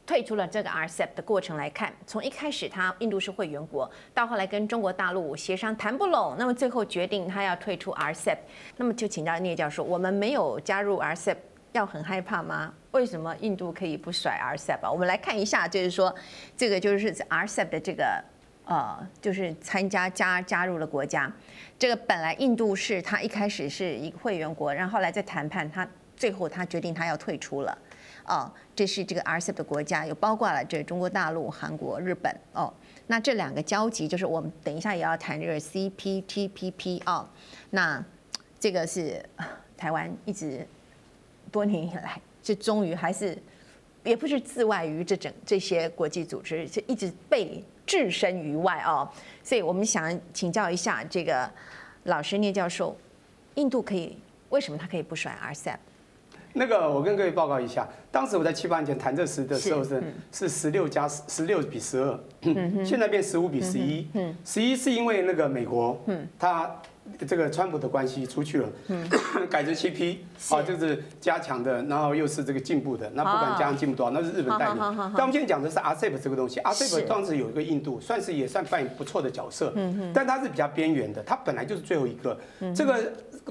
[0.06, 8.38] 退出了这个 RCEP 的过程来看，从一开始它印度是会员国，到后来跟中国大陆协商谈不拢，那么最后决定它要退出 RCEP。
[8.78, 11.36] 那么就请教聂教授，我们没有加入 RCEP，
[11.74, 12.74] 要很害怕吗？
[12.92, 14.90] 为什么印度可以不甩 RCEP 啊？
[14.90, 16.16] 我们来看一下，就是说
[16.56, 18.24] 这个就是 RCEP 的这个。
[18.68, 21.32] 呃，就是参加加加入了国家，
[21.80, 27.78] 这个本来印度是他一开始是一个会员国，然后后来在谈判，他最后他决定他要退出了。
[28.26, 32.30] 哦，这是这个 RCEP 的国家，有包括了这中国大陆、韩国、日本。
[32.52, 32.74] 哦，
[33.08, 37.26] 那这两个交集就是我们等一下也要谈这个 CPTPP 哦。
[37.70, 38.04] 那
[38.60, 39.24] 这个是
[39.78, 40.68] 台湾一直
[41.50, 43.42] 多年以来，就终于还是
[44.04, 47.64] 也不是自外于这整这些国际组织，就一直被。
[47.88, 49.10] 置身于外哦，
[49.42, 51.50] 所以我们想请教一下这个
[52.04, 52.96] 老师聂教授，
[53.56, 54.16] 印度可以
[54.50, 55.78] 为什么他可以不甩 RCEP？
[56.58, 62.20] 那个我跟各位报告一下，当时我在七八年前谈这事的时候是是十六加十六比十二，
[62.84, 64.08] 现在变十五比十一，
[64.44, 66.00] 十一是因为那个美国，
[66.38, 66.70] 他。
[67.26, 69.10] 这个川普的关系出去了，嗯、
[69.50, 74.76] 改成七 P，啊，就是加强的，然后又是这个进步的，那不管加强进步多少，那是日本带领。
[74.78, 79.74] 但我们现在讲的是 RCEP 这个东西，RCEP 当时有一个印度，算是也算扮演不错的角色，
[80.14, 82.38] 但它是比较边缘的，它本来就是最后一个。
[82.76, 83.00] 这个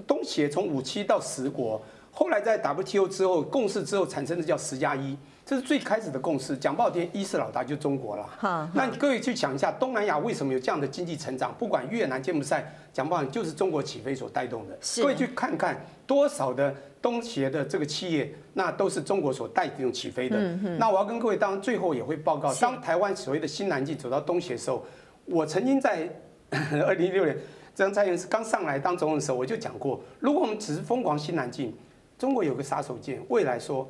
[0.07, 1.83] 东协从五七到十国，
[2.19, 5.15] 后来在 WTO 之后共识之后产生的叫十加一。
[5.45, 8.29] 这是最开始的共识，讲不好听，一是老大就中国了。
[8.39, 11.55] 哈，那各位去想一下，东南亚为什么有这样的经济成长？
[11.57, 14.77] 不管越南、柬埔寨，讲不好听就是中国起飞所带动的。
[14.97, 20.37] 各位去看看多少的东协的这个企业，那都是中国所带动起飞的。
[20.81, 24.85] 那我要跟各位当最后也会报告，当台湾所谓的新南进走到东协的时候，
[25.27, 26.09] 我曾经在
[26.85, 27.37] 二零一六年，
[27.73, 31.73] 张蔡英文刚上来当总统的时候，我就讲过，如果我们只是疯狂新南进，
[32.19, 33.89] 中国有个杀手锏，未来说。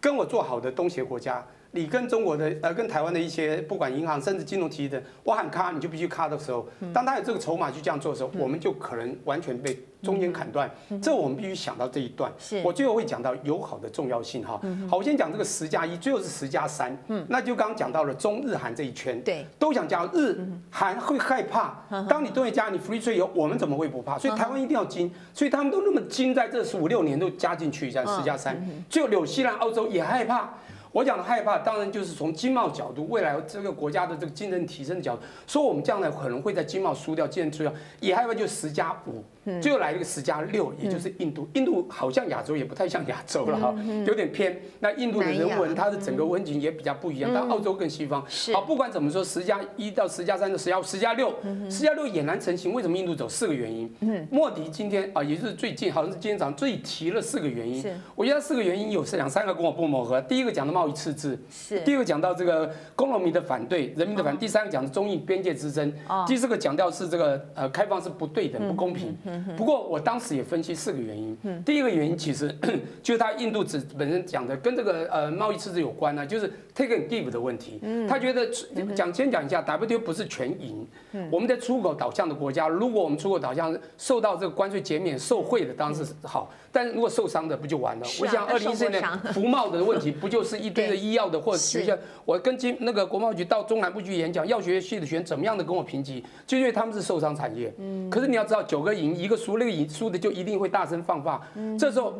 [0.00, 10.70] 跟我做好的东协国家，你跟中国的呃，跟台湾的一些不管银行甚至金融体系的，我喊卡你就必须卡的时候，当他有这个筹码去这样做的时候，我们就可能完全被中间砍断。
[11.00, 12.30] 这我们必须想到这一段。
[12.38, 14.60] 是我最后会讲到友好的重要性哈。
[14.90, 16.96] 好，我先讲这个十加一，最后是十加三。
[17.08, 20.38] 嗯那就刚刚讲到了中日韩这一圈，对，都想加日
[20.70, 21.76] 韩会害怕。
[22.08, 24.18] 当你东协加你 free trade 我们怎么会不怕？
[24.18, 28.60] 所以台湾一定要精，所以他们都那么精，在这十五六年都加进去，一下十加三。
[28.90, 30.50] 最后纽西兰、澳洲也害怕。
[30.90, 39.24] 我讲的害怕，当然就是从经贸角度，未来这个国家的这个竞争提升的角度，说我们将来可能会在经贸输掉，竞争输掉，也害怕就十加五，
[39.60, 41.48] 最后来了一个十加六，也就是印度。
[41.54, 43.74] 印度好像亚洲，也不太像亚洲了哈，
[44.06, 44.56] 有点偏。
[44.80, 48.24] 那印度的人文，它的整个温情也比较不一样，但澳洲跟西方。
[48.52, 51.34] 好，不管怎么说，十加一到十加三的十加十加六，
[51.68, 52.72] 十加六也难成型。
[52.72, 53.92] 为什么印度走四个原因？
[54.30, 57.84] 莫迪今天啊，也就是最近，好像是今天早上最提了四个原因。
[58.14, 60.20] 我觉得四个原因有两三个跟我不谋合。
[60.22, 65.92] 第一个讲的贸易赤字，是第二个讲到这个工农民的反对，人民的反对，第三个讲的中印边界之争，
[66.26, 69.16] 第四个讲到是这个呃开放是不对等、不公平。
[69.56, 72.54] 不过我当时也分析四个原因，第一个原因其实
[73.02, 77.80] 就是他印度只本身讲的跟这个呃贸易赤字有关呢，就是 take and give 的问题。
[78.08, 78.46] 他觉得
[78.94, 80.86] 讲先讲一下，WTO 不是全赢，
[81.30, 86.50] 我们在出口导向的国家，如果我们出口导向受到这个关税减免受惠的，当然是好。
[86.72, 88.06] 但如果受伤的不就完了？
[88.18, 89.02] 我想二零一四年
[89.34, 91.94] 福茂 的问题 不就是一堆的医药的或者学校？
[92.24, 97.72] 我跟经那个国贸局到中南部去演讲，药学系的学生怎么样的跟我评级，就因为他们是受伤产业。
[98.10, 101.46] 可是你要知道，九个赢一个输，那个赢输的就一定会大声放话。
[101.78, 102.14] 这时候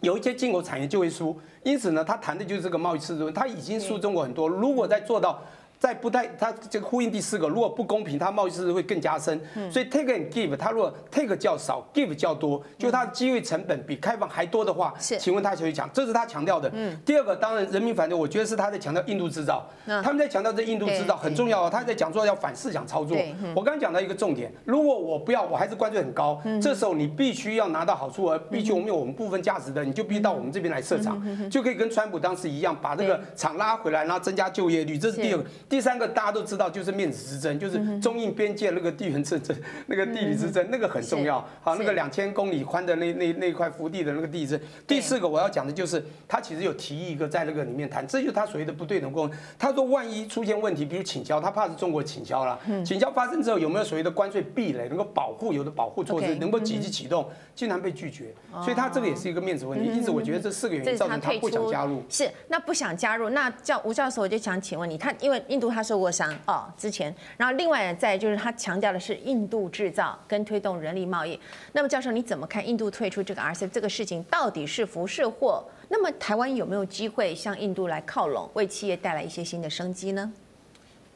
[0.00, 1.38] 有一些进口产业就会输。
[1.62, 4.48] 因此呢，他谈的就是这个贸易赤字，他已经输中国很多。
[4.48, 5.42] 如果再做到。
[5.82, 9.36] 在不太，他这个呼应第四个，如果不公平，它贸易赤字会更加深。
[9.68, 16.70] 所以 take and give，它如果 take 较少，give 较多，就它的机会成本比开放还多的话，请问他就会讲，这是他强调的。
[16.72, 16.96] 嗯。
[17.04, 19.68] 第二个，当然人民反对，我觉得是他在强调印度制造。
[19.84, 23.18] 他们在强调这印度制造很重要，他在讲说要反市场操作。
[23.52, 34.96] 我刚刚讲到一个重点，如果我不要，我还是关税很高，这时候你必须要拿到好处，而必须我们有我们部分价值的，你就必须到我们这边来设厂，就可以跟川普当时一样，把这个厂拉回来，然后增加就业率。
[34.96, 35.44] 这是第二个。
[35.72, 39.56] 第三个大家都知道，就是面子之争，就是中印边界那个地缘之争，
[39.86, 41.42] 那个地理之争，那个很重要。
[41.62, 44.60] 好，那个两千公里宽的那那那块福地的那个地质。
[44.86, 49.30] 第四个我要讲的就是，他其实有提议一个在那个里面谈，这就是他所谓的不对等共。
[49.58, 52.60] 他说，万一出现问题，比如倾销，他怕是中国倾销了。
[52.84, 59.88] 倾销发生之后，有没有所谓的关税壁垒能够保护有的保护措施，能够积极启动，竟然被拒绝，所以他这个也是一个面子问题。
[59.88, 62.02] 因此，我觉得这四个原因造成他不想加入。
[62.10, 66.30] 是，那不想加入，那叫吴教授，我就想请问你，他因为印度他受过伤。
[66.46, 71.38] 哦，之前，然后另外再就是他强调的是印度制造跟推动人力贸易。
[71.72, 75.64] 那么教授你怎么看印度退出这个 RCEP 这个事情到底是福是祸？
[75.88, 80.32] 那么台湾有没有机会向印度来靠拢，为企业带来一些新的生机呢？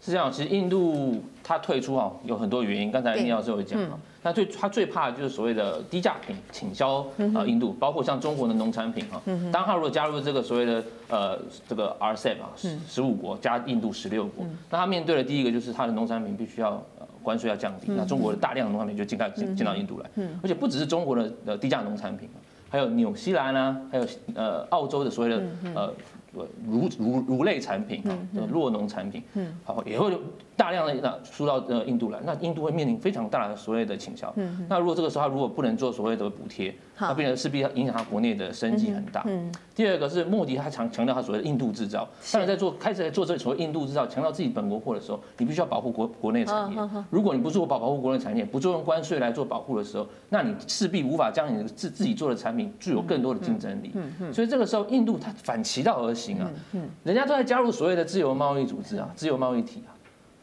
[0.01, 3.99] 是这样，其实印度它退出啊有很多原因，刚才聂老师有讲啊。
[4.27, 6.97] 那最他最怕的就是所谓的低价品倾销
[7.33, 12.51] 啊，印度包括像中国的农产品啊，当他如果加入这个所谓的呃这个 RCEP 啊，
[12.89, 16.85] 十五国加印度十六国，那他面对的第一个就是他的农产品必须要
[17.23, 20.11] 关税要降低，那中国的大量的农产品就进到进进到印度来，
[20.43, 22.29] 而且不只是中国的呃低价农产品，
[22.69, 25.41] 还有纽西兰啊，还有呃澳洲的所谓的
[25.73, 25.95] 呃
[26.67, 28.19] 乳乳乳类产品啊，
[28.51, 29.23] 弱农产品，
[29.63, 30.13] 好也会。
[30.57, 34.35] 大量的那输到呃印度来，那印度会面临非常大的所谓的倾销。
[34.69, 39.25] 那如果这个时候他如果不能做所谓的补贴，那变成势必影响他国内的生计很大。
[39.75, 46.79] 第二个是莫迪他强强调他所谓的印度制造，当然在做开始在做这所谓印度制造，强调自己本国货的时候，你必须要保护国国内产业。
[47.11, 53.93] 如果你不做保保护国内产业，不做用关税来做保护的时候，那你势必无法将你自自己做的产品具有更多的竞争力。
[54.33, 56.51] 所以这个时候印度它反其道而行啊，
[57.05, 59.93] 人家都在加入所谓的自由贸易组织啊，自由贸易体啊。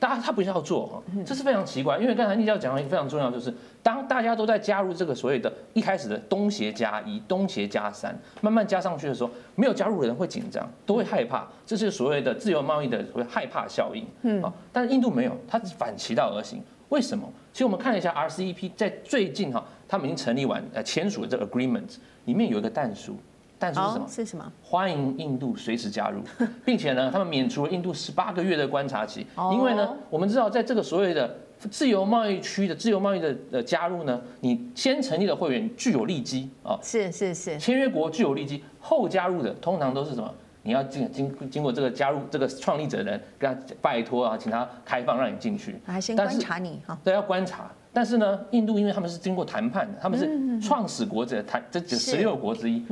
[0.03, 14.05] 大家他不需要做哈，这是非常奇怪，因为刚才聂教讲了一个非常重要，就是当大家都在加入这个所谓的一开始的东协加一、东协加三，慢慢加上去的时候，没有加入的人会紧张，都会害怕，这是所谓的自由贸易的所谓害怕效应。
[14.23, 16.61] 嗯，但是印度没有，它反其道而行。
[16.89, 17.25] 为什么？
[17.53, 23.15] 其实我们看了一下 RCEP，在最近哈，他们已经成立完呃签署了这个 agreement 里面有一个弹书。
[23.63, 24.07] 但是什么？
[24.09, 24.51] 是什么？
[24.61, 26.21] 欢迎印度随时加入，
[26.65, 29.25] 并且呢，他们免除了印度十八个月的观察期。
[29.53, 31.33] 因为呢，我们知道，在这个所谓的
[31.71, 40.29] 自由贸易区的自由贸易的呃加入呢，你先成立的会员具有利基啊，是是是，签约国具有利基，后加入的通常都是什么？
[40.65, 47.71] 你要经经经过这个加入这个创立者的人跟他拜托啊，请他开放让你进去，还先观察你哈，对，要观察。
[47.95, 52.83] 但是呢，印度因为他们是经过谈判的，他们是创始国者谈这十六国之一。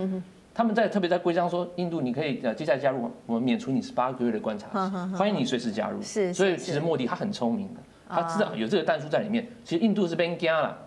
[0.54, 6.02] 他们在特别在规章说，印度你可以呃接下来加入，我们免除你十八个月的观察期，欢迎你随时加入。
[6.02, 9.48] 是，所以其实莫迪他很聪明的，他知道有这个弹珠在里面。
[9.64, 10.78] 其实印度是被加了，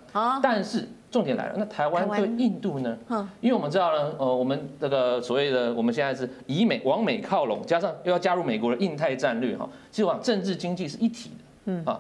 [0.42, 2.98] 但是重点来了，那台湾对印度呢？
[3.40, 11.44] 因为我们知道呢，呃，我们这个所谓的我们现在是以美往美靠拢，加上又要加入美国的印太战略哈，其实往政治经济是一体的。
[11.66, 11.98] 嗯啊，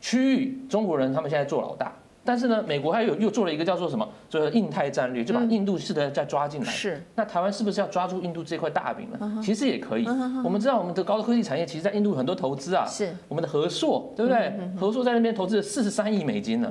[0.00, 1.92] 区域中国人他们现在做老大。
[2.24, 6.70] 但是呢，美国还有又做了一个叫做什么，就是印太战略，就把印度试着再抓进来。
[6.70, 7.02] 是。
[7.16, 9.40] 那台湾是不是要抓住印度这块大饼呢？
[9.42, 10.06] 其实也可以。
[10.44, 12.86] 我们知道我们的高科技产业，其实在印度很多投资啊。
[12.86, 13.12] 是。
[13.28, 14.52] 我们的和硕，对不对？
[14.78, 16.70] 和硕在那边投资了四十三亿美金呢。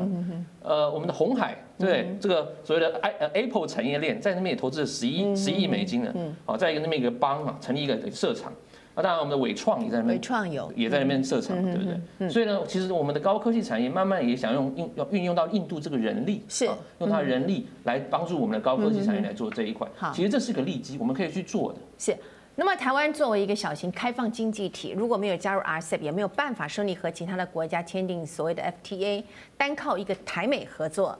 [0.63, 6.13] 呃，我们的鸿海，对这个所谓的 i 呃 Apple 产业链，在那边也投资了十一十亿美金呢。
[6.45, 8.53] 好，在一个那边一个邦嘛，成立一个设厂。
[8.93, 11.83] 啊，当然我们的伟创也在那边，伟创有也在那边设厂，对不
[12.17, 12.29] 对？
[12.29, 16.65] 所以呢，其实我们的高科技产业慢慢也想用运要运用到印度这个人力，是
[16.99, 19.87] 用它的人力来帮助我们的高科技产业来做这一块。
[19.95, 21.79] 好，其实这是个利基，我们可以去做的。
[21.97, 22.15] 是。
[22.55, 29.23] 那么台湾作为一个小型开放经济体，如果没有加入 RCEP，也没有办法顺利和其他的国家签订所谓的 FTA，
[29.55, 31.17] 单靠一个台美合作，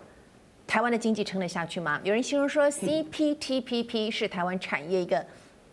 [0.68, 2.02] 台湾的经济撑得下去吗？
[2.04, 5.26] 有人形容说，CPTPP 是台湾产业一个。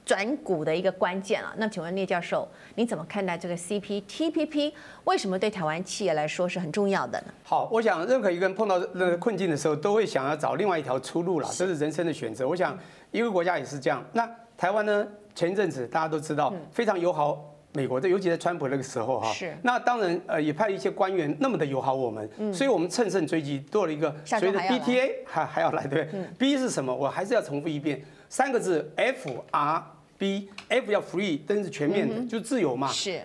[0.09, 4.73] 转股的一个关键啊，那请问聂教授，你怎么看待这个 CPTPP？
[5.05, 7.35] 为什么对台湾企业来说是很重要的呢？
[7.42, 12.49] 好，我想任何一个人碰到那个困境的时候，都会想要找另外一条出路了，这是人生的选择。
[12.49, 12.75] 我想
[13.11, 14.03] 一个国家也是这样。
[14.14, 15.07] 那台湾呢？
[15.35, 19.31] 前一阵子大家都知道非常友好美国的，尤其在川普那个时候哈。
[19.31, 19.55] 是。
[19.62, 26.94] 那当然呃也派了一些官员那么的友好我们，所以我们乘胜追击，做了一个所谓的 BTA 还还要来对？B 是什么？
[26.94, 29.85] 我还是要重复一遍，三个字 F R。
[30.18, 32.88] B F 要 free，但是全面的，就自由嘛。
[32.88, 33.22] 是。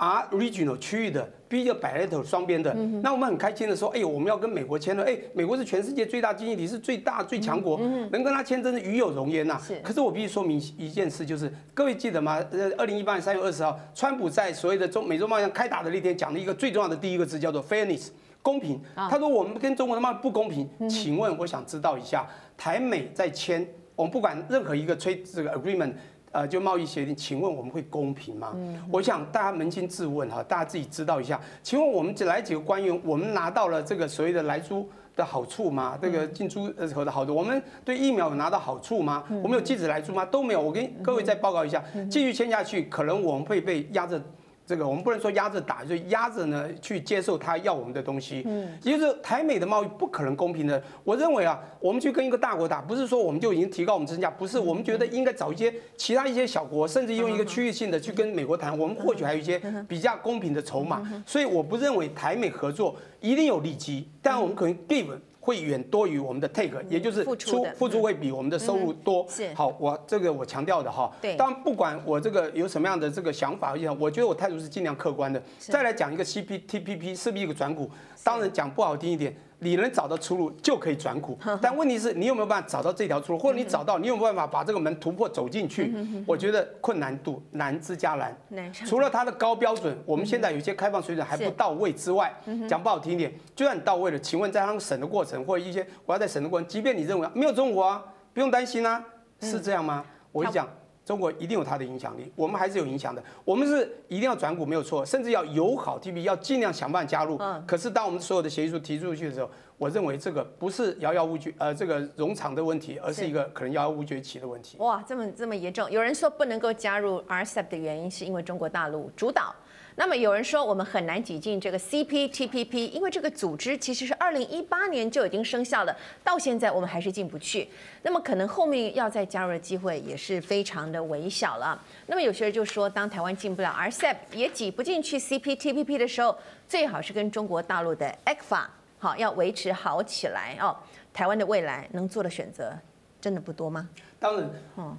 [0.00, 2.72] R regional 区域的，B 就 bilateral 双边的。
[3.02, 7.80] 那我们很开心的说，哎，我们要跟美国签了，哎，美国是全世界最大经济体，是最大最强国，
[8.12, 9.60] 能跟他签真的与有荣焉呐。
[9.60, 9.80] 是。
[9.80, 12.40] 可是我必须说明一件事，就是各位记得吗？
[12.52, 18.80] 呃，二零一八年三月二十号，川普在所谓的中美洲贸易开打的那天，讲了一个最重要的第一个字，叫做 fairness，公平。
[18.94, 22.24] 他说我们跟中国的贸易不公平，请问我想知道一下，
[22.56, 25.94] 台美在签，我们不管任何一个 trade 这个 agreement。
[26.30, 28.54] 呃，就贸易协定，请问我们会公平吗？
[28.92, 31.40] 我想大家扪心自问哈，大家自己知道一下。
[31.62, 35.98] 请问我们来几个官员，我们拿到了这个所谓的来租的好处吗？
[36.00, 39.24] 这个进出呃口的好处，我们对疫苗有拿到好处吗？
[39.42, 40.24] 我们有禁止来租吗？
[40.24, 40.60] 都没有。
[40.60, 44.22] 我跟各位再报告一下，继续签下去，可能我们会被压着。
[44.68, 48.42] 这个我们不能说压着打，就压着呢去接受他要我们的东西。
[48.44, 50.82] 嗯，也就是台美的贸易不可能公平的。
[51.04, 61.00] 我认为啊，我们去跟一个大国打，不是说我们就已经提高我们身价，不是，我们觉得应该找一些其他一些小国，甚至用一个区域性的去跟美国谈，我们或许还有一些比较公平的筹码。
[61.24, 65.06] 所以我不认为台美合作一定有利基，但我们可能 give。
[65.40, 69.26] 会远多于我们的 take，也就是出付出会比我们的收入多。
[69.28, 71.10] 是好，我这个我强调的哈。
[71.20, 71.36] 对。
[71.36, 75.42] 当然不管我这个有什么样的这个想法，我觉得我态度是尽量客观的。
[75.58, 77.90] 再来讲一个 CPTPP 是不是一个转股？
[78.22, 79.34] 当然讲不好听一点。
[79.60, 85.92] 你能找到出路就可以转股，但问题是你有没有办法找到这条出路，或者你找到，你有没有办法把这个门突破走进去？
[86.26, 88.72] 我觉得困难度难之加难。
[88.72, 92.32] 除了它的高标准，我们现在有些开放水准还不到位之外，
[92.68, 99.04] 讲不好听一点，就算你到位了，请问在他们审的过程或者一些我要在审的过程，即便你认为没有中国啊，不用担心啊，
[99.40, 100.04] 是这样吗？
[100.30, 100.68] 我就讲。
[101.08, 103.24] 中国一定有它的影响力，我们还是有影响的。
[103.42, 107.38] 我们是一定要转股没有错，甚至要友好 TPP，要尽量想办法加入。
[107.40, 107.64] 嗯。
[107.66, 114.76] 可是当我们所有的协议书提出去的时候，我认为这个不是遥遥无绝，呃，这个冗长的问题，而是一个可能遥遥无绝期的问题。
[114.80, 115.90] 哇，这么这么严重！
[115.90, 119.54] 有人说不能够加入 RCEP 的原因是因为中国大陆主导。
[119.98, 127.68] 那么有人说我们很难挤进这个 CPTPP，因为这个组织其实是二零一八年就已经生效了，到现在我们还是进不去。
[128.02, 131.82] 那么可能后面要再加入的机会也是非常的微小了。
[132.06, 138.66] 那么有些人就说，当台湾进不了 RCEP，也挤不进去 CPTPP 的时候，最好是跟中国大陆的 ECFA
[139.00, 140.76] 好要维持好起来哦。
[141.12, 142.72] 台湾的未来能做的选择
[143.20, 143.88] 真的不多吗？
[144.20, 144.50] 当然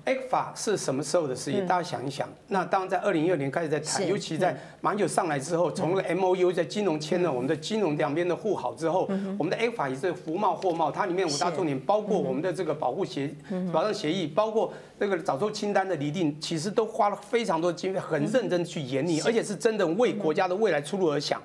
[0.05, 1.67] ，ECFA 是什么时候的事情？
[1.67, 2.27] 大家想一想。
[2.47, 13.29] 那当然，在二零一二年开始在谈，尤其在马英九上来之后，从那个 MOU 在金融签了我们的金融两边的互好之后，我们的 ECFA 也是服贸货贸，它里面五大重点包括我们的这个保护协
[13.73, 21.41] 保障协议，包括这个早收清单的厘定，其实都花了非常多的经费，很认真去研拟，而且是真的为国家的未来出路而想。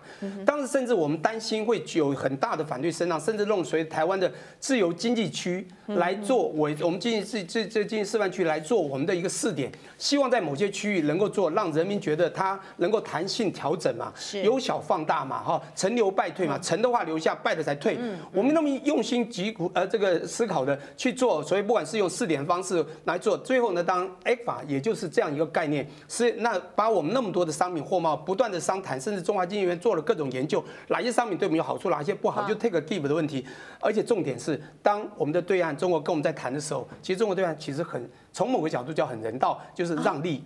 [0.46, 7.63] 当时甚至我们担心会有很大的反对声浪，甚至弄随台湾的自由经济区来做我我们经济自自。
[7.66, 17.98] 这经济示范区来做我们的一个试点，希望在某些区域能够做，让人民觉得它能够弹性调整嘛，由小放大嘛，哈，成留败退嘛，成的话留下，败的才退。
[18.32, 33.46] 我们那么用心疾苦呃这个思考的去做，所以不管是用试点方式来做，最后呢，当 AFA 也就是这样一个概念，是那把我们那么多的商品货贸不断的商谈，甚至中华经济院做了各种研究，哪些商品对我们有好处，哪些不好，就 take a give 的问题。
[33.80, 37.53] 而且重点是，当我们的对岸中国跟我们在谈的时候，其实中国对岸。
[37.58, 40.42] 其实很从某个角度叫很人道，就是让利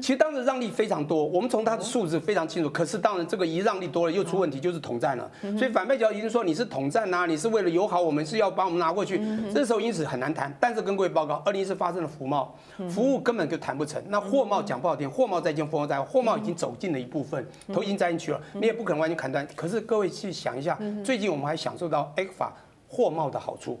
[0.00, 2.70] 其实当时让利非常多，我们从它的数字非常清楚。
[2.70, 5.30] 可是当然这个一让利多了又出问题，就是统战了。
[5.58, 9.20] 所以反派角已经说你是统战呐，你是为了友好，我们是要把我们拿过去。
[9.52, 10.50] 这时候因此很难谈。
[10.58, 12.54] 但是跟各位报告，二零一四发生了服贸，
[12.88, 14.02] 服务根本就谈不成。
[14.08, 19.46] 那货贸讲不好听，货贸再见，货贸再货贸已经走进了一部分，头已经栽进去了，你也不可能完全砍断。
[19.54, 22.48] 可是各位去想一下，最近我们还享受到 ECFA
[22.88, 23.78] 货贸的好处。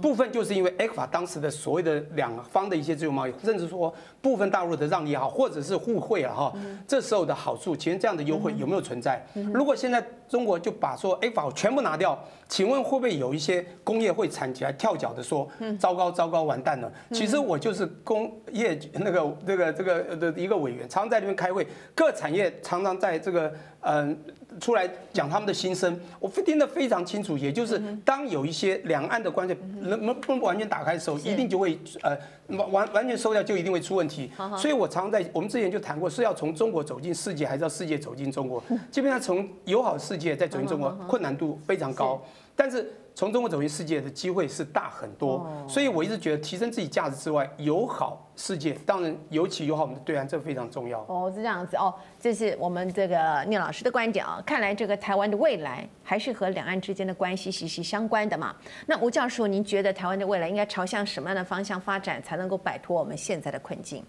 [0.00, 3.92] 部分就是因为 ECFA 当时的所谓的两方的一些自由贸易，甚至说
[4.24, 6.50] 部分大陆的让利也好，或者是互惠了哈，
[6.88, 9.22] 这时候的好处，其实这样的优惠有没有存在？
[9.52, 12.18] 如果现在中国就把说 ECFA 全部拿掉，
[12.48, 15.46] 请问会不会有一些工业会产起来跳脚的说，
[15.78, 16.90] 糟糕糟糕完蛋了？
[17.12, 24.18] 其实我就是工业那个这个这个的一个委员，常常在那边开会，各产业常常在这个嗯。
[24.60, 27.36] 出来讲他们的心声，我听得非常清楚。
[27.36, 32.16] 也就是当有一些两岸的关系能不能完全打开的时候，一定就会呃
[32.48, 34.30] 完完全收掉，就一定会出问题。
[34.56, 38.62] 所以我常常在我们之前就谈过，是要从中国走进世界，还是要世界走进中国？
[38.90, 42.22] 基本上从友好世界再走进中国，困难度非常高。
[42.54, 50.98] 但是从中国走进世界的机会是大很多，所以我一直觉得提升自己价值之外，友好世界当然尤其友好我们的对岸，这非常重要。
[51.06, 54.42] 哦，是这样子哦，这是我们这个聂老师的观点啊。
[54.44, 58.54] 看来这个台湾的未来还是和两岸之间的关系息息相关的嘛。
[58.84, 64.04] 那吴教授，您觉得台湾的未来应该朝向什么样的方向发展，才能够摆脱我们现在的困境？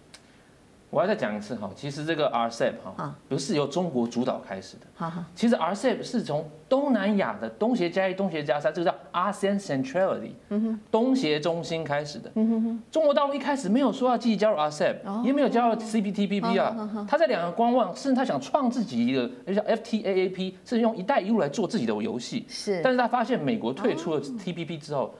[0.89, 5.11] 我要再讲一次哈，其实这个 RCEP 哈，不是由中国主导开始的。
[5.35, 10.31] 其实 RCEP 是从东南亚的东协加一、东协加三，这个叫 ASEAN Centrality，
[10.89, 12.31] 东协中心开始的。
[12.89, 22.45] 中国大陆一开始没有说要积极加入 RCEP，也没有加入 CPTPP 啊，他在两个观望，甚至他想创自己一个，叫 FTAAP，甚至用“一带一路”来做自己的游戏。
[22.47, 25.13] 是，但是他发现美国退出了 TPP 之后，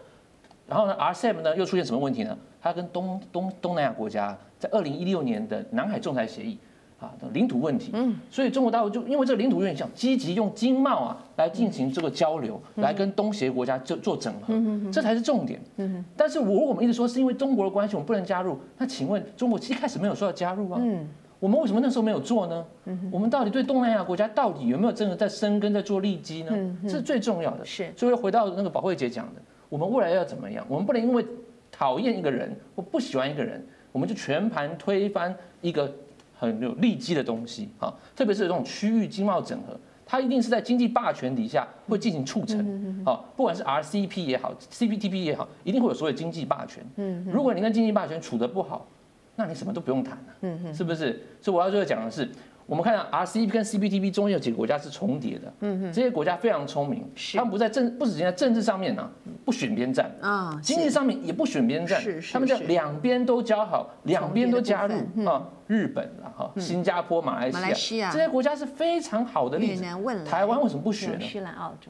[0.67, 2.37] 然后呢，RCEP 呢又出现什么问题呢？
[2.61, 4.37] 它跟东东东南亚国家。
[4.57, 6.57] 在二零一六年的南海仲裁协议
[6.97, 14.53] 啊的领土问题，嗯，所以中国大陆就因为这个领土问题，想积极用经贸啊来进行这个交流，来跟东协国家做做整合，
[14.93, 15.59] 这才是重点。
[15.75, 18.57] 嗯，但是我我们一直说是因为中国的关系，我们不能加入。
[18.77, 20.79] 那请问中国一开始没有说要加入啊？
[20.81, 21.05] 嗯，
[21.41, 22.65] 我们为什么那时候没有做呢？
[22.85, 26.51] 嗯，我们到底对东南亚国家到底有没有真的在生根，在做利基呢？
[26.53, 27.65] 嗯，这是最重要的。
[27.65, 29.41] 是，所以回到那个宝慧姐讲的，
[29.75, 30.65] 我们未来要怎么样？
[30.69, 31.25] 我们不能因为
[31.69, 33.61] 讨厌一个人或不喜欢一个人。
[33.91, 35.93] 我们就全盘推翻一个
[36.33, 46.81] 很有利基的东西啊，特别是这种区域经贸整合，它一定是在经济霸权底下会进行促成啊，不管是 RCEP 也好，CPTP 也好，一定会有所谓经济霸权。
[47.29, 48.87] 如果你跟经济霸权处得不好，
[49.35, 51.21] 那你什么都不用谈了，是不是？
[51.41, 52.29] 所以我要最后讲的是。
[52.67, 57.37] 我们看到 RCEP 跟 CPTP 中间有几个国家是重叠的，嗯哼，这些国家非常聪明，是。
[57.37, 59.07] 他们不在政，不止在政治上面呢，
[59.45, 64.95] 不选边站啊，经济上面也不选边站，是是，他们叫两边都交好，两边都加入
[65.29, 69.83] 啊，日本啊，哈，新加坡、马来西亚这些国家是非常好的例子。
[70.25, 71.19] 台湾为什么不学呢？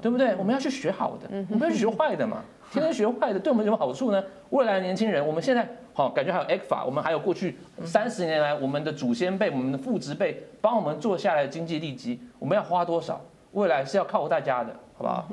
[0.01, 0.36] 对不对？
[0.36, 2.41] 我们要去学好的，我们不要去学坏的嘛。
[2.76, 4.21] 天天学坏的，对我们有什么好处呢？
[4.49, 13.21] 未来的年轻人，我们现在好感觉还有 ECFA，我们还有过去三十年来我们的祖先辈、我们的父执辈帮我们做下来的经济利基，我们要花多少？
[13.53, 15.26] 未来是要靠大家的，好不好？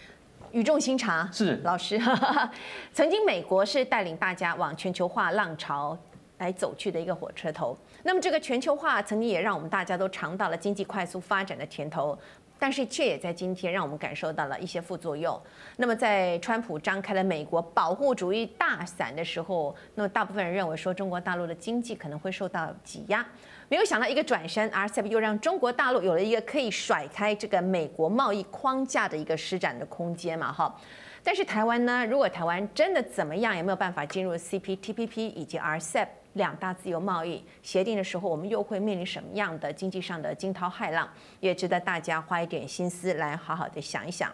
[0.52, 1.98] 语重心长是老师，
[2.92, 5.96] 曾经美国是带领大家往全球化浪潮
[6.36, 12.18] 来走去的一个火车头，那么这个全球化曾经也让我们大家都尝到了经济快速发展的甜头。
[12.60, 15.40] 但是却也在今天让我们感受到了一些副作用。
[15.76, 23.26] 那么在川普张开了美国保护主义大伞的时候，那么大部分人认为说中国大陆的经济可能会受到挤压。
[23.68, 30.74] 没有想到一个转身，RCEP 又让中国大陆有了一个可以甩开这个美国贸易框架的一个施展的空间嘛，哈。
[31.22, 36.08] 但是台湾呢，如果台湾真的怎么样，也没有办法进入 CPTPP 以及 RCEP。
[36.34, 41.08] 两大自由贸易协定的时候，我们又会面临什么样的经济上的惊涛骇浪？
[41.40, 44.30] 也值得大家花一点心思来好好的想一想。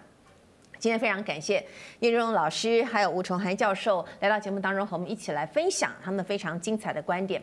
[0.79, 1.67] 今天非常感谢
[2.01, 7.43] 叶仁荣老师还有吴崇涵教授来到节目当中和我们一起来分享他们非常精彩的观点。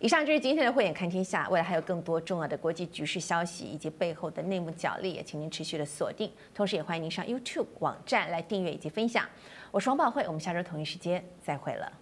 [0.00, 6.28] 以上就是今天的慧眼看天下，未来还有更多重要的国际局势消息以及背后的内幕角力，也请您持续的锁定。
[6.52, 9.24] 同时也欢迎您上 YouTube 网站来订阅以及分享。
[9.70, 11.92] 我是王宝慧，我们下周同一时间再会了。